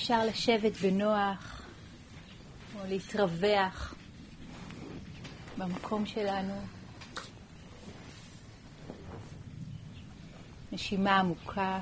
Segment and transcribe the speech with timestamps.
[0.00, 1.62] אפשר לשבת בנוח
[2.74, 3.94] או להתרווח
[5.58, 6.54] במקום שלנו.
[10.72, 11.80] נשימה עמוקה.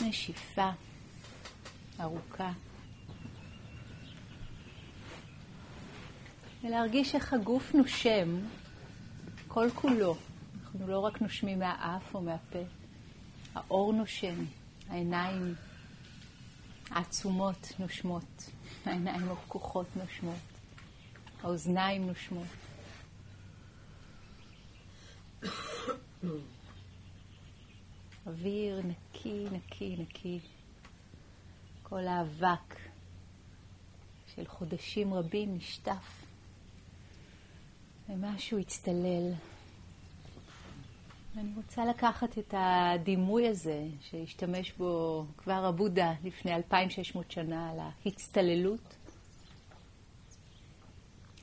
[0.00, 0.70] נשיפה
[2.00, 2.52] ארוכה.
[6.62, 8.38] ולהרגיש איך הגוף נושם
[9.48, 10.16] כל כולו.
[10.62, 12.77] אנחנו לא רק נושמים מהאף או מהפה,
[13.54, 14.44] האור נושם,
[14.88, 15.54] העיניים
[16.90, 18.50] העצומות נושמות,
[18.84, 20.34] העיניים הפקוחות נושמות,
[21.42, 22.46] האוזניים נושמות.
[28.26, 30.40] אוויר נקי, נקי, נקי.
[31.82, 32.76] כל האבק
[34.34, 36.24] של חודשים רבים נשטף,
[38.08, 39.32] ומשהו הצטלל.
[41.34, 48.96] ואני רוצה לקחת את הדימוי הזה שהשתמש בו כבר הבודהה לפני 2600 שנה על ההצטללות.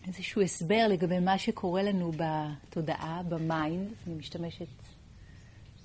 [0.08, 3.94] איזשהו הסבר לגבי מה שקורה לנו בתודעה, ב mind.
[4.08, 4.68] אני משתמשת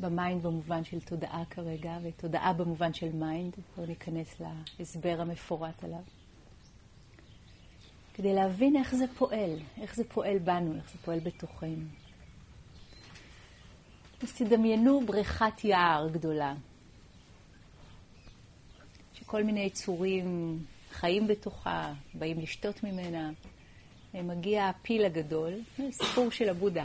[0.00, 3.56] ב mind במובן של תודעה כרגע, ותודעה במובן של mind.
[3.76, 4.40] בואו ניכנס
[4.78, 6.02] להסבר המפורט עליו.
[8.14, 11.86] כדי להבין איך זה פועל, איך זה פועל בנו, איך זה פועל בתוכנו.
[14.22, 16.54] אז תדמיינו בריכת יער גדולה,
[19.14, 20.58] שכל מיני יצורים
[20.90, 23.30] חיים בתוכה, באים לשתות ממנה.
[24.14, 25.52] מגיע הפיל הגדול,
[25.90, 26.84] סיפור של הבודה.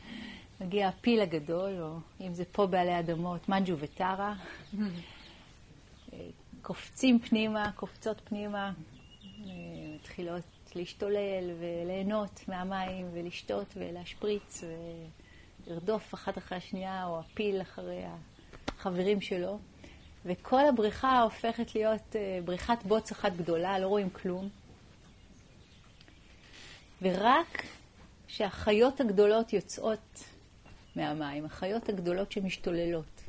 [0.60, 4.34] מגיע הפיל הגדול, או אם זה פה בעלי אדמות, מנג'ו וטרה.
[6.62, 8.72] קופצים פנימה, קופצות פנימה,
[9.94, 10.44] מתחילות
[10.74, 14.64] להשתולל וליהנות מהמים ולשתות ולהשפריץ
[15.66, 18.02] ולרדוף אחת אחרי השנייה, או הפיל אחרי
[18.68, 19.58] החברים שלו.
[20.24, 24.48] וכל הבריכה הופכת להיות בריכת בוץ אחת גדולה, לא רואים כלום.
[27.02, 27.62] ורק
[28.26, 30.24] כשהחיות הגדולות יוצאות
[30.96, 33.20] מהמים, החיות הגדולות שמשתוללות.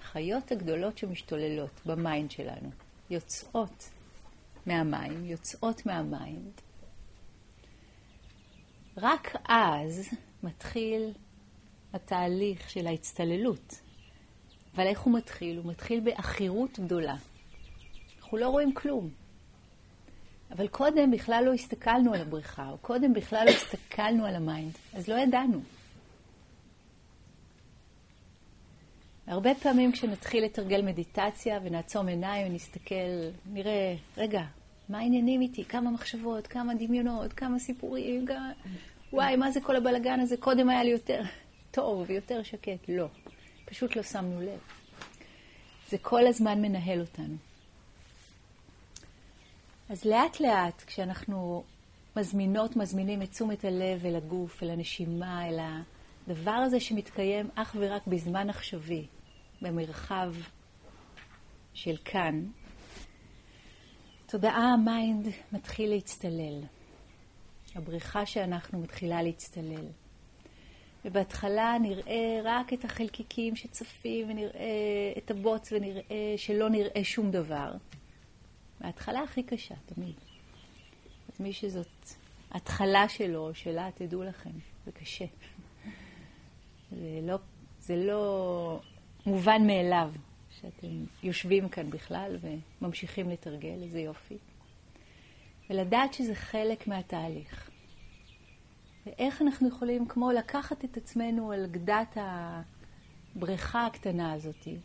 [0.00, 2.70] החיות הגדולות שמשתוללות ב mind שלנו,
[3.10, 3.90] יוצאות
[4.66, 6.60] מהמים, יוצאות מה mind.
[8.96, 10.08] רק אז
[10.42, 11.12] מתחיל
[11.92, 13.80] התהליך של ההצטללות.
[14.76, 15.56] אבל איך הוא מתחיל?
[15.58, 17.16] הוא מתחיל בעכירות גדולה.
[18.22, 19.10] אנחנו לא רואים כלום.
[20.50, 24.72] אבל קודם בכלל לא הסתכלנו על הבריכה, או קודם בכלל לא הסתכלנו על ה mind,
[24.94, 25.60] אז לא ידענו.
[29.26, 34.42] הרבה פעמים כשנתחיל לתרגל מדיטציה ונעצום עיניים ונסתכל, נראה, רגע,
[34.88, 35.64] מה העניינים איתי?
[35.64, 38.52] כמה מחשבות, כמה דמיונות, כמה סיפורים, כמה...
[39.12, 40.36] וואי, מה זה כל הבלגן הזה?
[40.36, 41.22] קודם היה לי יותר
[41.70, 42.88] טוב ויותר שקט.
[42.88, 43.06] לא,
[43.64, 44.58] פשוט לא שמנו לב.
[45.88, 47.36] זה כל הזמן מנהל אותנו.
[49.88, 51.64] אז לאט לאט, כשאנחנו
[52.16, 55.58] מזמינות, מזמינים את תשומת הלב אל הגוף, אל הנשימה, אל
[56.28, 59.06] הדבר הזה שמתקיים אך ורק בזמן עכשווי,
[59.62, 60.34] במרחב
[61.74, 62.44] של כאן,
[64.34, 66.60] תודעה ה mind מתחיל להצטלל.
[67.74, 69.86] הבריכה שאנחנו מתחילה להצטלל.
[71.04, 77.72] ובהתחלה נראה רק את החלקיקים שצפים, ונראה את הבוץ, ונראה שלא נראה שום דבר.
[78.80, 80.14] ההתחלה הכי קשה, תמיד.
[81.28, 82.08] אז מי שזאת
[82.50, 84.50] התחלה שלו, או שלה, תדעו לכם,
[84.84, 85.26] זה קשה.
[87.00, 87.38] זה לא,
[87.80, 88.80] זה לא
[89.26, 90.12] מובן מאליו
[90.64, 94.38] שאתם יושבים כאן בכלל וממשיכים לתרגל, איזה יופי.
[95.70, 97.70] ולדעת שזה חלק מהתהליך.
[99.06, 102.16] ואיך אנחנו יכולים כמו לקחת את עצמנו על גדת
[103.36, 104.76] הבריכה הקטנה הזאתי,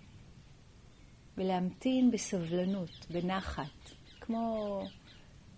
[1.38, 3.89] ולהמתין בסבלנות, בנחת,
[4.22, 4.84] כמו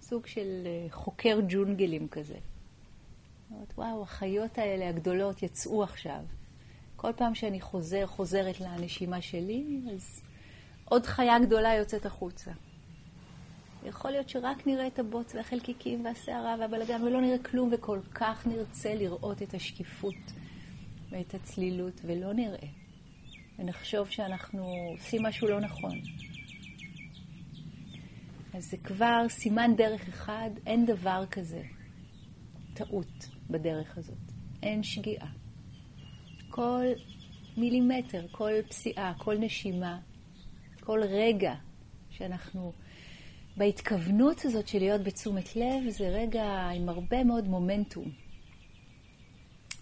[0.02, 2.38] סוג של אה, חוקר ג'ונגלים כזה.
[3.76, 6.26] וואו, החיות האלה הגדולות יצאו עכשיו.
[7.02, 10.22] כל פעם שאני חוזר, חוזרת לנשימה שלי, אז
[10.86, 12.52] עוד חיה גדולה יוצאת החוצה.
[13.86, 18.96] יכול להיות שרק נראה את הבוץ והחלקיקים והסערה והבלגן ולא נראה כלום, וכל כך נרצה
[18.96, 20.32] לראות את השקיפות
[21.10, 22.68] ואת הצלילות, ולא נראה.
[23.60, 26.02] ונחשוב שאנחנו עושים משהו לא נכון.
[28.54, 31.64] אז זה כבר סימן דרך אחד, אין דבר כזה.
[32.74, 34.32] טעות בדרך הזאת.
[34.64, 35.28] אין שגיאה.
[36.52, 36.86] כל
[37.58, 40.00] מילימטר, כל פסיעה, כל נשימה,
[40.80, 41.54] כל רגע
[42.10, 42.74] שאנחנו
[43.58, 48.12] בהתכוונות הזאת של להיות בתשומת לב, זה רגע עם הרבה מאוד מומנטום.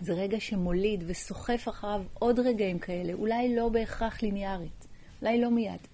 [0.01, 4.87] זה רגע שמוליד וסוחף אחריו עוד רגעים כאלה, אולי לא בהכרח ליניארית,
[5.21, 5.87] אולי לא מיד,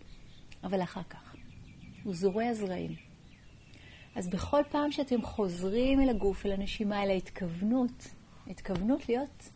[0.64, 1.36] אבל אחר כך.
[2.04, 2.96] הוא זורע זרעים.
[4.16, 8.08] אז בכל פעם שאתם חוזרים אל הגוף, אל הנשימה, אל ההתכוונות,
[8.48, 9.50] התכוונות להיות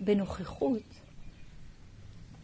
[0.00, 1.00] בנוכחות,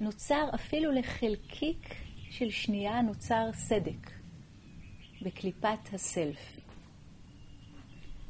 [0.01, 1.95] נוצר אפילו לחלקיק
[2.31, 4.11] של שנייה, נוצר סדק
[5.23, 6.61] בקליפת הסלף.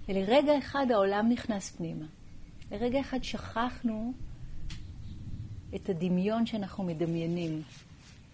[0.09, 2.07] ולרגע אחד העולם נכנס פנימה.
[2.71, 4.13] לרגע אחד שכחנו
[5.75, 7.63] את הדמיון שאנחנו מדמיינים,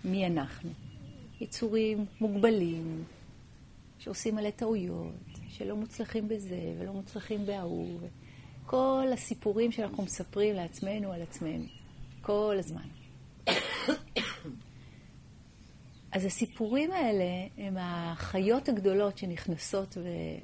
[0.05, 0.71] מי אנחנו.
[1.41, 3.05] יצורים מוגבלים,
[3.99, 5.15] שעושים מלא טעויות,
[5.49, 7.99] שלא מוצלחים בזה ולא מוצלחים בהוא.
[8.67, 11.65] כל הסיפורים שאנחנו מספרים לעצמנו על עצמנו,
[12.21, 12.89] כל הזמן.
[16.13, 17.25] אז הסיפורים האלה
[17.57, 19.97] הם החיות הגדולות שנכנסות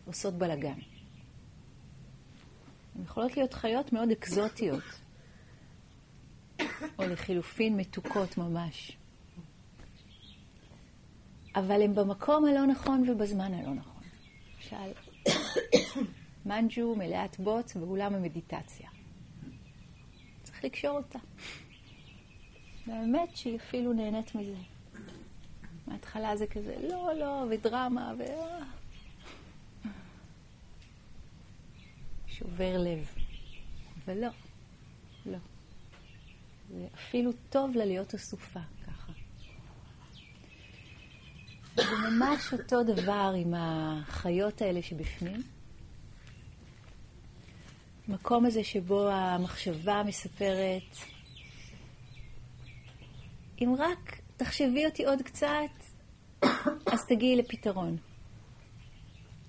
[0.06, 0.78] ועושות בלאגן.
[2.94, 4.82] הן יכולות להיות חיות מאוד אקזוטיות,
[6.98, 8.96] או לחילופין מתוקות ממש.
[11.54, 14.02] אבל הן במקום הלא נכון ובזמן הלא נכון.
[14.56, 14.92] למשל,
[16.48, 18.88] מנג'ו מלאת בוץ באולם המדיטציה.
[20.42, 21.18] צריך לקשור אותה.
[22.86, 24.56] והאמת שהיא אפילו נהנית מזה.
[25.86, 28.22] מההתחלה זה כזה, לא, לא, ודרמה, ו...
[32.26, 33.14] שובר לב.
[34.04, 34.28] אבל לא,
[35.26, 35.38] לא.
[36.68, 39.12] זה אפילו טוב לה להיות אסופה ככה.
[41.76, 45.57] זה ממש אותו דבר עם החיות האלה שבפנים.
[48.08, 50.96] המקום הזה שבו המחשבה מספרת,
[53.60, 55.48] אם רק תחשבי אותי עוד קצת,
[56.92, 57.96] אז תגיעי לפתרון.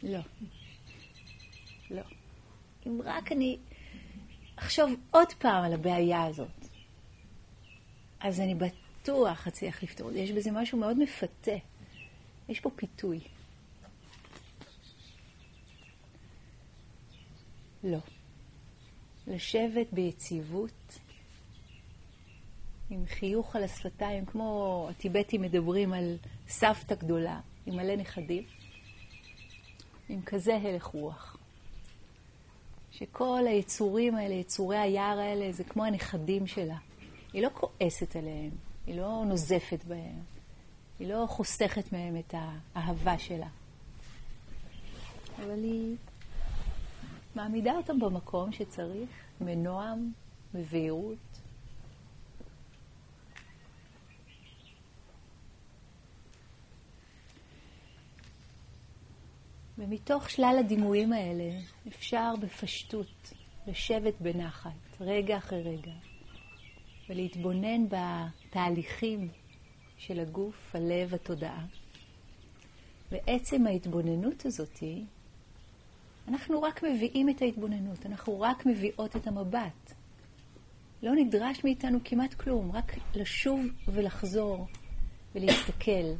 [0.03, 0.19] לא.
[1.91, 2.01] לא.
[2.87, 3.57] אם רק אני
[4.55, 6.67] אחשוב עוד פעם על הבעיה הזאת,
[8.19, 10.11] אז אני בטוח אצליח לפתור.
[10.11, 11.51] יש בזה משהו מאוד מפתה.
[12.49, 13.19] יש פה פיתוי.
[17.83, 17.99] לא.
[19.29, 20.99] לשבת ביציבות,
[22.89, 26.17] עם חיוך על השפתיים, כמו הטיבטים מדברים על
[26.47, 28.43] סבתא גדולה, עם מלא נכדים,
[30.09, 31.37] עם כזה הלך רוח.
[32.91, 36.77] שכל היצורים האלה, יצורי היער האלה, זה כמו הנכדים שלה.
[37.33, 38.51] היא לא כועסת עליהם,
[38.87, 40.19] היא לא נוזפת בהם,
[40.99, 42.33] היא לא חוסכת מהם את
[42.75, 43.47] האהבה שלה.
[45.37, 45.95] אבל היא
[47.35, 49.09] מעמידה אותם במקום שצריך,
[49.41, 50.11] מנועם,
[50.53, 51.17] בבהירות.
[59.77, 63.33] ומתוך שלל הדימויים האלה אפשר בפשטות
[63.67, 64.71] לשבת בנחת,
[65.01, 65.91] רגע אחרי רגע,
[67.09, 69.29] ולהתבונן בתהליכים
[69.97, 71.65] של הגוף, הלב, התודעה.
[73.11, 74.83] ועצם ההתבוננות הזאת,
[76.29, 79.93] אנחנו רק מביאים את ההתבוננות, אנחנו רק מביאות את המבט.
[81.03, 84.67] לא נדרש מאיתנו כמעט כלום, רק לשוב ולחזור
[85.35, 86.13] ולהסתכל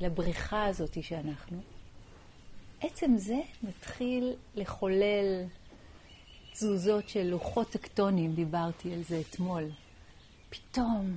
[0.00, 1.60] לבריכה הזאת שאנחנו.
[2.80, 5.44] עצם זה מתחיל לחולל
[6.52, 9.64] תזוזות של לוחות טקטונים, דיברתי על זה אתמול.
[10.50, 11.16] פתאום,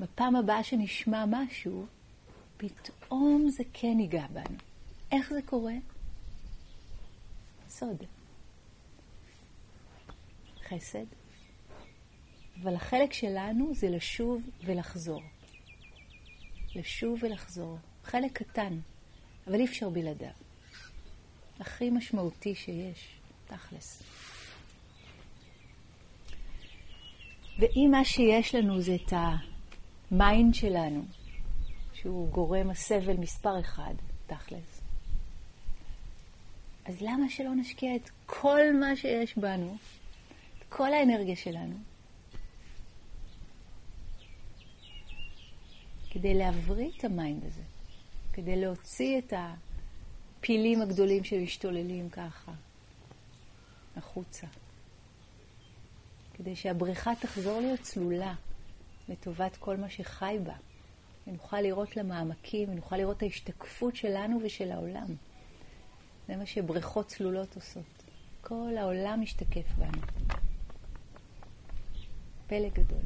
[0.00, 1.86] בפעם הבאה שנשמע משהו,
[2.56, 4.56] פתאום זה כן ייגע בנו.
[5.12, 5.74] איך זה קורה?
[7.78, 8.02] סוד.
[10.68, 11.04] חסד.
[12.62, 15.22] אבל החלק שלנו זה לשוב ולחזור.
[16.74, 17.78] לשוב ולחזור.
[18.04, 18.78] חלק קטן.
[19.46, 20.28] אבל אי אפשר בלעדיו.
[21.60, 23.08] הכי משמעותי שיש,
[23.46, 24.02] תכלס.
[27.58, 29.12] ואם מה שיש לנו זה את
[30.10, 31.04] ה mind שלנו,
[31.94, 33.94] שהוא גורם הסבל מספר אחד,
[34.26, 34.75] תכלס,
[36.88, 39.76] אז למה שלא נשקיע את כל מה שיש בנו,
[40.58, 41.76] את כל האנרגיה שלנו,
[46.10, 47.62] כדי להבריא את ה mind הזה?
[48.32, 52.52] כדי להוציא את הפילים הגדולים שמשתוללים ככה
[53.96, 54.46] החוצה.
[56.34, 58.34] כדי שהבריכה תחזור להיות צלולה
[59.08, 60.54] לטובת כל מה שחי בה.
[61.26, 65.06] ונוכל לראות למעמקים, ונוכל לראות את ההשתקפות שלנו ושל העולם.
[66.28, 68.02] זה מה שבריכות צלולות עושות.
[68.40, 70.02] כל העולם משתקף בנו.
[72.46, 73.02] פלא גדול.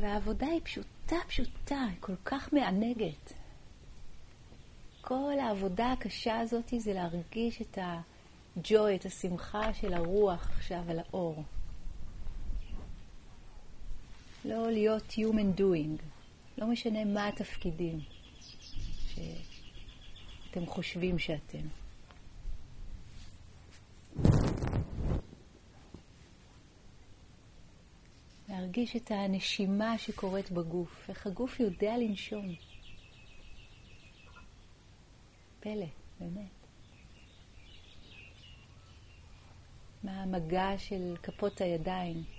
[0.00, 3.32] והעבודה היא פשוטה, פשוטה, היא כל כך מענגת.
[5.00, 7.78] כל העבודה הקשה הזאת זה להרגיש את
[8.56, 11.44] הג'וי, את השמחה של הרוח עכשיו על האור.
[14.46, 16.02] לא להיות human doing,
[16.58, 18.00] לא משנה מה התפקידים
[19.08, 21.68] שאתם חושבים שאתם.
[28.48, 32.54] להרגיש את הנשימה שקורית בגוף, איך הגוף יודע לנשום.
[35.60, 35.86] פלא,
[36.20, 36.50] באמת.
[40.02, 42.35] מה המגע של כפות הידיים.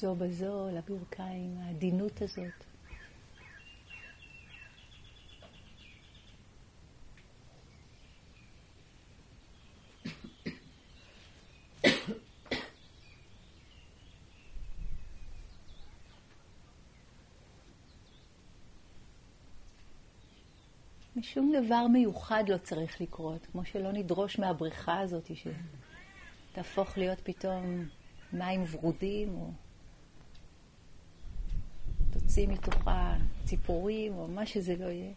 [0.00, 2.64] זו בזו, לברכיים, העדינות הזאת.
[21.22, 25.30] שום דבר מיוחד לא צריך לקרות, כמו שלא נדרוש מהבריכה הזאת
[26.52, 27.88] שתהפוך להיות פתאום
[28.32, 29.50] מים ורודים, או
[32.26, 35.12] תוציא מתוכה ציפורים, או מה שזה לא יהיה.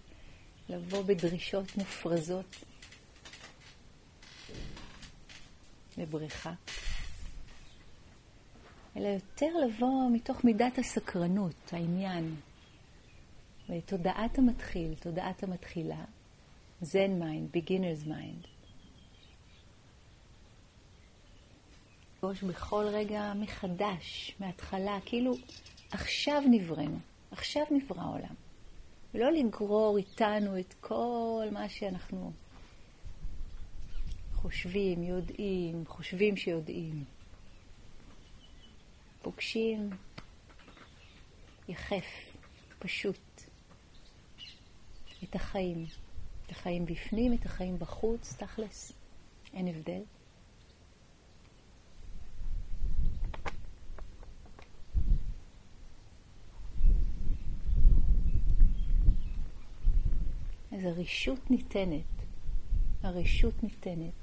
[0.69, 2.55] לבוא בדרישות מופרזות
[5.97, 6.53] לבריכה.
[8.97, 12.35] אלא יותר לבוא מתוך מידת הסקרנות, העניין.
[13.69, 16.05] ותודעת המתחיל, תודעת המתחילה,
[16.83, 18.47] Zen mind, beginner's mind.
[22.19, 25.33] לפגוש בכל רגע מחדש, מההתחלה, כאילו
[25.91, 26.99] עכשיו נבראנו,
[27.31, 28.35] עכשיו נברא העולם.
[29.13, 32.31] ולא לגרור איתנו את כל מה שאנחנו
[34.33, 37.03] חושבים, יודעים, חושבים שיודעים.
[39.21, 39.89] פוגשים
[41.67, 42.35] יחף,
[42.79, 43.41] פשוט.
[45.23, 45.85] את החיים.
[46.45, 48.91] את החיים בפנים, את החיים בחוץ, תכלס.
[49.53, 50.01] אין הבדל.
[60.79, 62.03] אז הרשות ניתנת.
[63.03, 64.13] הרשות ניתנת.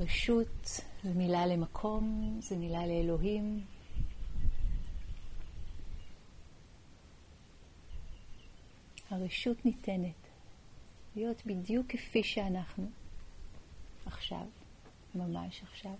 [0.00, 3.64] רשות זה מילה למקום, זה מילה לאלוהים,
[9.10, 10.28] הרשות ניתנת
[11.16, 12.90] להיות בדיוק כפי שאנחנו
[14.06, 14.46] עכשיו,
[15.14, 15.94] ממש עכשיו.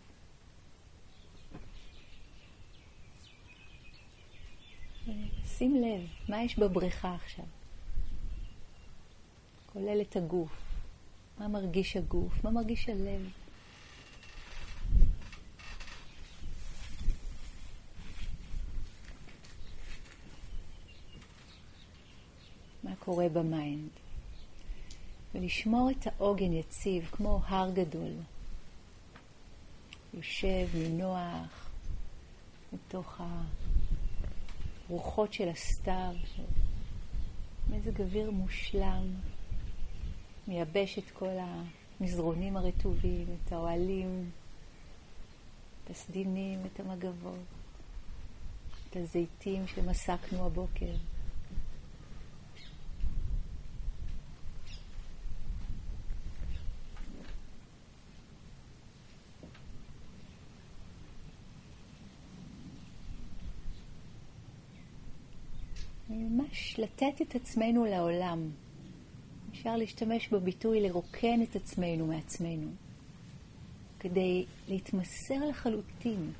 [5.45, 7.56] שים לב, מה יש בבריכה עכשיו?
[9.77, 10.51] כולל את הגוף.
[11.39, 12.45] מה מרגיש הגוף?
[12.45, 13.31] מה מרגיש הלב?
[23.07, 23.91] קורה במיינד.
[25.35, 28.13] ולשמור את העוגן יציב כמו הר גדול.
[30.15, 31.71] יושב נינוח
[32.73, 33.21] בתוך
[34.89, 36.15] הרוחות של הסתיו,
[37.71, 39.05] מזג אוויר מושלם,
[40.49, 41.37] מייבש את כל
[42.01, 44.31] המזרונים הרטובים, את האוהלים,
[45.85, 47.39] את הסדינים, את המגבות,
[48.91, 50.95] את הזיתים שמסקנו הבוקר.
[66.09, 68.51] ממש לתת את עצמנו לעולם.
[69.67, 72.67] אפשר להשתמש בביטוי לרוקן את עצמנו מעצמנו,
[74.01, 76.33] כדי להתמסר לחלוטין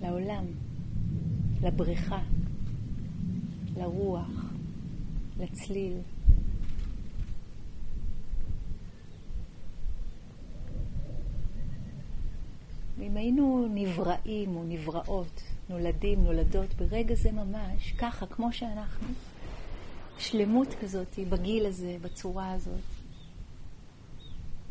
[0.00, 0.44] לעולם,
[1.62, 2.22] לבריכה,
[3.76, 4.52] לרוח,
[5.38, 5.98] לצליל.
[12.98, 19.08] ואם היינו נבראים או נבראות, נולדים, נולדות, ברגע זה ממש, ככה, כמו שאנחנו,
[20.18, 22.80] שלמות כזאת בגיל הזה, בצורה הזאת.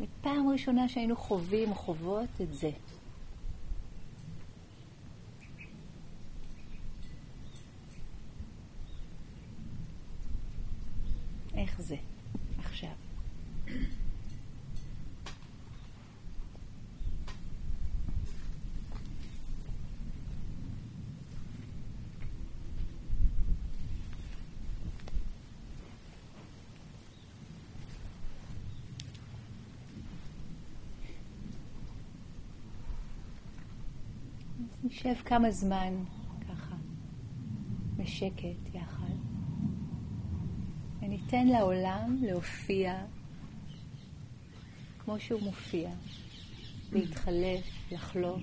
[0.00, 2.70] בפעם ראשונה שהיינו חווים או חוות את זה.
[11.54, 11.96] איך זה
[12.58, 12.90] עכשיו?
[34.84, 36.04] נשב כמה זמן
[36.48, 36.74] ככה,
[37.96, 39.14] בשקט יחד,
[41.00, 43.04] וניתן לעולם להופיע
[44.98, 45.90] כמו שהוא מופיע,
[46.92, 48.42] להתחלף, לחלוף.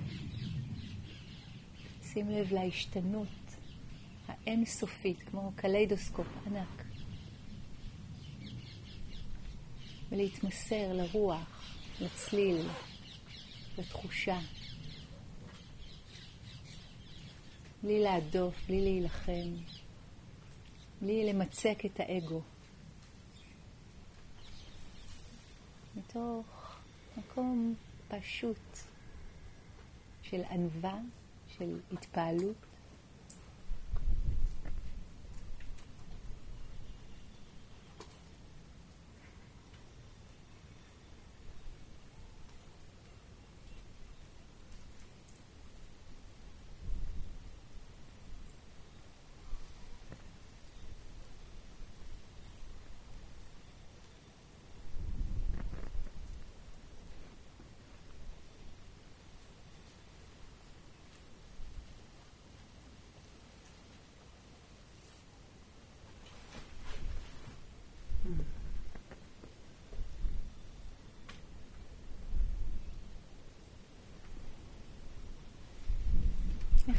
[2.03, 3.27] שים לב להשתנות
[4.27, 6.83] האינסופית, כמו קליידוסקופ ענק.
[10.11, 11.63] ולהתמסר לרוח,
[12.01, 12.67] לצליל,
[13.77, 14.39] לתחושה.
[17.85, 19.55] בלי להדוף, בלי להילחם,
[21.01, 22.41] בלי למצק את האגו.
[25.95, 26.75] מתוך
[27.17, 27.75] מקום
[28.07, 28.77] פשוט
[30.21, 30.99] של ענווה,
[31.57, 32.64] של התפעלות.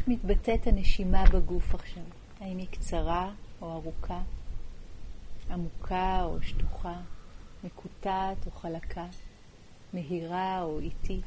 [0.08, 2.02] מתבטאת הנשימה בגוף עכשיו?
[2.40, 3.32] האם היא קצרה
[3.62, 4.22] או ארוכה?
[5.50, 7.00] עמוקה או שטוחה?
[7.64, 9.06] מקוטעת או חלקה?
[9.92, 11.26] מהירה או איטית?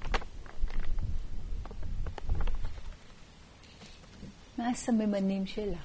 [4.57, 5.79] מה הסממנים שלה?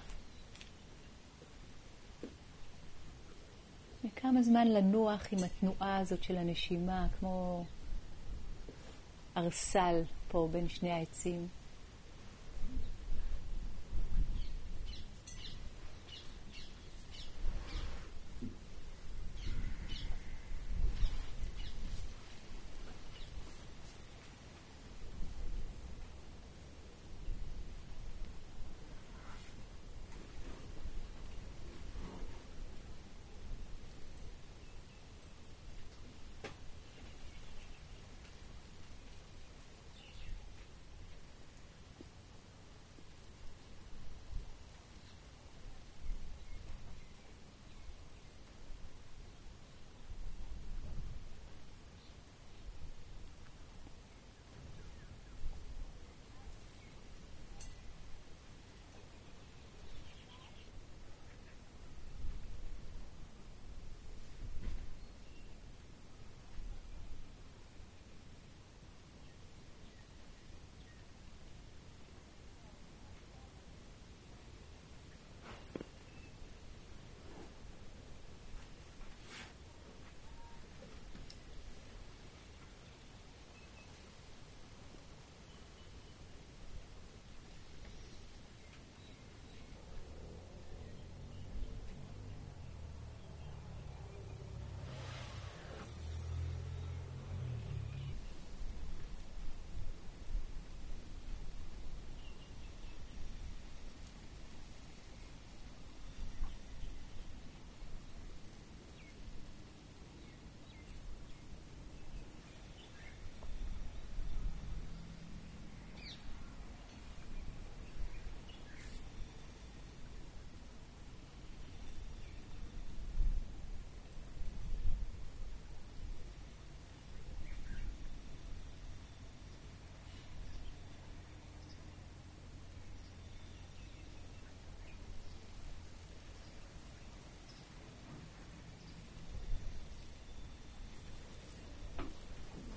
[4.05, 7.65] וכמה זמן לנוח עם התנועה הזאת של הנשימה, כמו
[9.37, 11.49] ארסל פה בין שני העצים.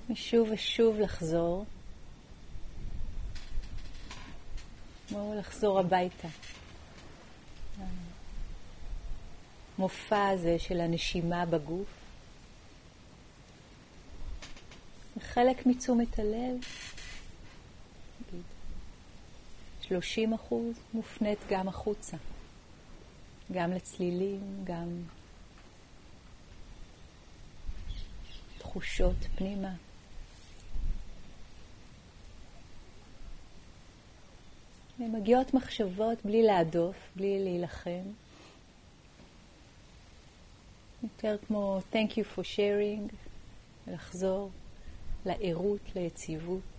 [0.09, 1.65] ושוב ושוב לחזור.
[5.07, 6.27] כמו לחזור הביתה.
[9.77, 11.87] המופע הזה של הנשימה בגוף.
[15.19, 16.59] חלק מתשומת הלב,
[19.81, 22.17] 30 אחוז, מופנית גם החוצה.
[23.51, 25.01] גם לצלילים, גם
[28.57, 29.86] תחושות פנימה.
[34.99, 38.03] מגיעות מחשבות בלי להדוף, בלי להילחם.
[41.03, 43.13] יותר כמו Thank you for sharing,
[43.87, 44.49] לחזור
[45.25, 46.76] לערות, ליציבות.